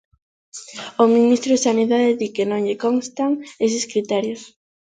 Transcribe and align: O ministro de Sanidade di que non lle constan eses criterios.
O 1.01 1.05
ministro 1.15 1.49
de 1.53 1.63
Sanidade 1.67 2.17
di 2.21 2.27
que 2.35 2.43
non 2.49 2.61
lle 2.67 2.77
constan 2.85 3.31
eses 3.65 3.85
criterios. 3.91 4.41